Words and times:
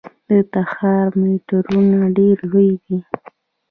د 0.27 0.29
تهران 0.53 1.05
میټرو 1.21 1.83
ډیره 2.15 2.43
لویه 2.51 2.77
ده. 2.85 2.99